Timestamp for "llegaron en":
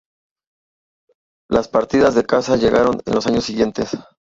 2.55-3.13